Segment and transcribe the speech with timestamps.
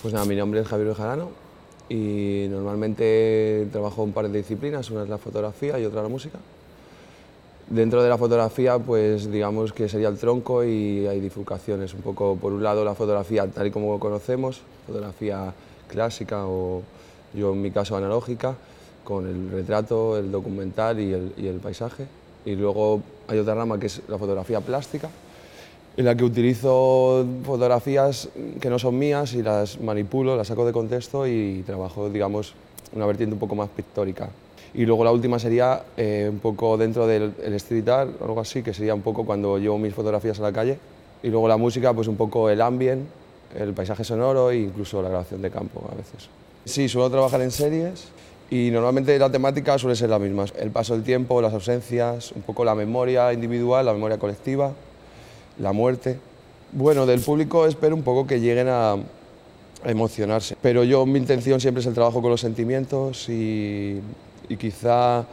[0.00, 1.30] Pues nada, mi nombre es Javier Bejarano
[1.88, 6.38] y normalmente trabajo un par de disciplinas, una es la fotografía y otra la música.
[7.68, 11.94] Dentro de la fotografía, pues digamos que sería el tronco y hay bifurcaciones.
[11.94, 15.52] Un poco, por un lado, la fotografía tal y como conocemos, fotografía
[15.88, 16.82] clásica o
[17.34, 18.54] yo en mi caso analógica,
[19.04, 22.06] con el retrato, el documental y el, y el paisaje.
[22.44, 25.08] Y luego hay otra rama que es la fotografía plástica,
[25.96, 28.28] en la que utilizo fotografías
[28.60, 32.54] que no son mías y las manipulo, las saco de contexto y trabajo, digamos,
[32.94, 34.28] una vertiente un poco más pictórica.
[34.74, 38.62] Y luego la última sería eh, un poco dentro del el street art, algo así,
[38.62, 40.78] que sería un poco cuando llevo mis fotografías a la calle.
[41.22, 43.06] Y luego la música, pues un poco el ambient,
[43.58, 46.28] el paisaje sonoro e incluso la grabación de campo a veces.
[46.64, 48.04] Sí, suelo trabajar en series
[48.50, 50.46] y normalmente la temática suele ser la misma.
[50.58, 54.72] El paso del tiempo, las ausencias, un poco la memoria individual, la memoria colectiva
[55.58, 56.18] la muerte.
[56.72, 58.96] Bueno, del público espero un poco que lleguen a,
[59.84, 64.00] emocionarse, pero yo mi intención siempre es el trabajo con los sentimientos y,
[64.58, 65.24] quizá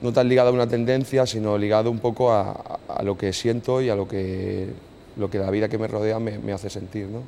[0.00, 3.90] no tan ligado a una tendencia, sino ligado un poco a, lo que siento y
[3.90, 4.66] a lo que,
[5.16, 7.06] lo que la vida que me rodea me, hace sentir.
[7.06, 7.22] ¿no?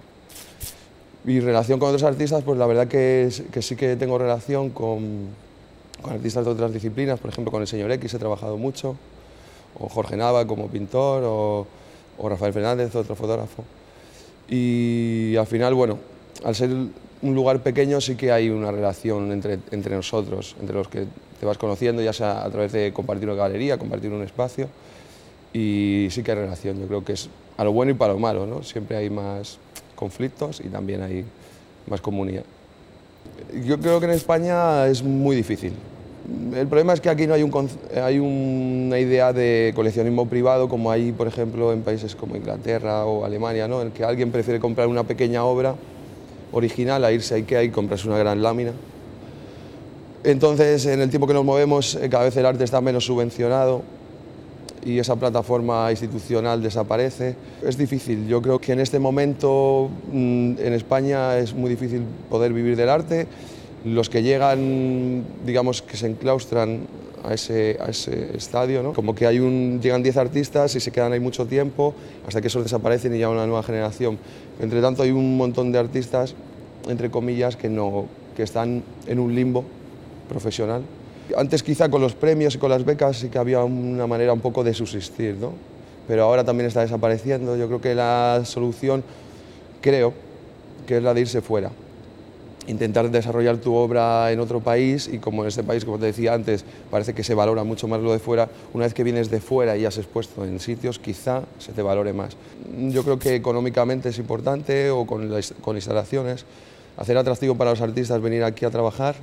[1.22, 5.28] Mi relación con otros artistas, pues la verdad que, que sí que tengo relación con,
[6.02, 8.96] con artistas de otras disciplinas, por ejemplo con el señor X he trabajado mucho,
[9.78, 11.66] o Jorge Nava como pintor, o
[12.18, 13.64] o Rafael Fernández, otro fotógrafo.
[14.48, 15.98] Y al final, bueno,
[16.44, 20.88] al ser un lugar pequeño sí que hay una relación entre, entre nosotros, entre los
[20.88, 21.06] que
[21.40, 24.68] te vas conociendo, ya sea a través de compartir una galería, compartir un espacio,
[25.52, 28.18] y sí que hay relación, yo creo que es a lo bueno y para lo
[28.18, 28.62] malo, ¿no?
[28.62, 29.58] Siempre hay más
[29.94, 31.24] conflictos y también hay
[31.86, 32.44] más comunidad.
[33.64, 35.72] Yo creo que en España es muy difícil,
[36.54, 37.42] el problema es que aquí no hay,
[38.18, 43.68] una idea de coleccionismo privado como hay, por ejemplo, en países como Inglaterra o Alemania,
[43.68, 43.82] ¿no?
[43.82, 45.74] en que alguien prefiere comprar una pequeña obra
[46.52, 48.72] original a irse a Ikea y comprarse una gran lámina.
[50.22, 53.82] Entonces, en el tiempo que nos movemos, eh, cada vez el arte está menos subvencionado
[54.82, 57.36] y esa plataforma institucional desaparece.
[57.62, 62.54] Es difícil, yo creo que en este momento mm, en España es muy difícil poder
[62.54, 63.26] vivir del arte
[63.84, 66.86] los que llegan, digamos, que se enclaustran
[67.22, 68.92] a ese, a ese estadio, ¿no?
[68.92, 71.94] como que hay un, llegan 10 artistas y se quedan ahí mucho tiempo
[72.26, 74.18] hasta que esos desaparecen y llega una nueva generación.
[74.60, 76.34] Entre tanto hay un montón de artistas,
[76.88, 78.06] entre comillas, que, no,
[78.36, 79.64] que están en un limbo
[80.28, 80.82] profesional.
[81.36, 84.40] Antes quizá con los premios y con las becas sí que había una manera un
[84.40, 85.52] poco de subsistir, ¿no?
[86.06, 87.56] pero ahora también está desapareciendo.
[87.56, 89.02] Yo creo que la solución,
[89.80, 90.12] creo,
[90.86, 91.70] que es la de irse fuera
[92.66, 96.34] intentar desarrollar tu obra en otro país y como en este país, como te decía
[96.34, 99.40] antes, parece que se valora mucho más lo de fuera, una vez que vienes de
[99.40, 102.36] fuera y has expuesto en sitios, quizá se te valore más.
[102.88, 105.30] Yo creo que económicamente es importante o con,
[105.60, 106.44] con instalaciones,
[106.96, 109.16] hacer atractivo para los artistas venir aquí a trabajar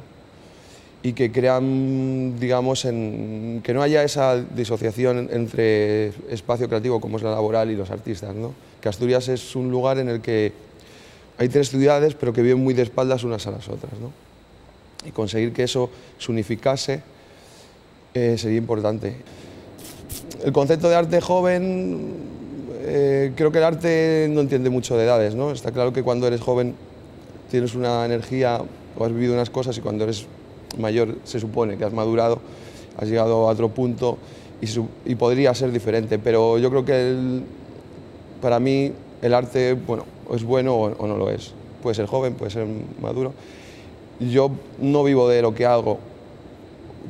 [1.04, 7.32] y que crean, digamos, que no haya esa disociación entre espacio creativo como es la
[7.32, 8.36] laboral y los artistas.
[8.36, 8.54] ¿no?
[8.80, 10.54] Que Asturias es un lugar en el que
[11.42, 13.94] hay tres ciudades, pero que viven muy de espaldas unas a las otras.
[14.00, 14.12] ¿no?
[15.08, 17.02] Y conseguir que eso se unificase
[18.14, 19.16] eh, sería importante.
[20.44, 22.14] El concepto de arte joven,
[22.82, 25.34] eh, creo que el arte no entiende mucho de edades.
[25.34, 25.50] ¿no?
[25.50, 26.76] Está claro que cuando eres joven
[27.50, 28.62] tienes una energía
[28.96, 30.28] o has vivido unas cosas y cuando eres
[30.78, 32.40] mayor se supone que has madurado,
[33.00, 34.20] has llegado a otro punto
[35.08, 36.20] y, podría ser diferente.
[36.20, 37.42] Pero yo creo que
[38.44, 41.54] para mí el arte, bueno, es bueno o, no lo es.
[41.82, 42.68] Puede ser joven, puede ser
[43.02, 43.34] maduro.
[44.20, 46.00] Yo no vivo de lo que hago,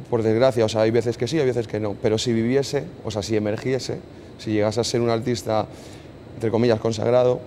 [0.09, 2.83] por desgracia, o sea, hay veces que sí, hay veces que no, pero si viviese,
[3.03, 3.99] o sea, si emergiese,
[4.37, 5.65] si llegase a ser un artista,
[6.35, 7.39] entre comillas, consagrado,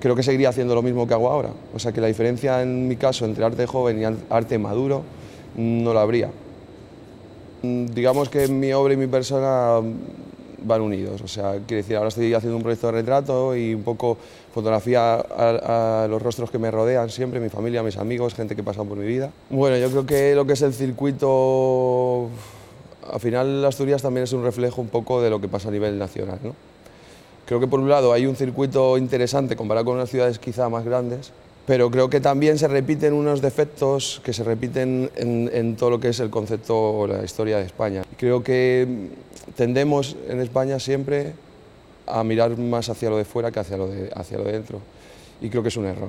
[0.00, 1.50] creo que seguiría haciendo lo mismo que hago ahora.
[1.74, 5.02] O sea, que la diferencia en mi caso entre arte joven y arte maduro
[5.56, 6.30] no la habría.
[7.62, 9.80] Digamos que mi obra y mi persona
[10.62, 11.20] van unidos.
[11.22, 14.16] O sea, quiere decir, ahora estoy haciendo un proyecto de retrato y un poco
[14.52, 18.84] fotografía a, los rostros que me rodean siempre, mi familia, mis amigos, gente que pasa
[18.84, 19.30] por mi vida.
[19.50, 22.28] Bueno, yo creo que lo que es el circuito,
[23.10, 25.98] al final Asturias también es un reflejo un poco de lo que pasa a nivel
[25.98, 26.38] nacional.
[26.42, 26.54] ¿no?
[27.46, 30.84] Creo que por un lado hay un circuito interesante comparado con unas ciudades quizá más
[30.84, 31.32] grandes,
[31.68, 36.00] pero creo que también se repiten unos defectos que se repiten en, en todo lo
[36.00, 38.04] que es el concepto o la historia de España.
[38.16, 39.10] Creo que
[39.54, 41.34] tendemos en España siempre
[42.06, 44.80] a mirar más hacia lo de fuera que hacia lo de, hacia lo de dentro.
[45.42, 46.08] Y creo que es un error.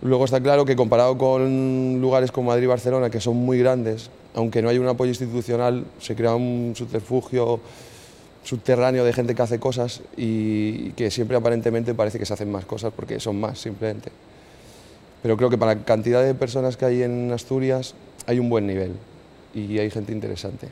[0.00, 4.08] Luego está claro que comparado con lugares como Madrid y Barcelona, que son muy grandes,
[4.34, 7.60] aunque no hay un apoyo institucional, se crea un subterfugio
[8.42, 12.64] subterráneo de gente que hace cosas y que siempre aparentemente parece que se hacen más
[12.64, 14.10] cosas porque son más simplemente.
[15.22, 17.94] pero creo que para la cantidad de personas que hay en Asturias
[18.26, 18.92] hay un buen nivel
[19.54, 20.68] y hay gente interesante.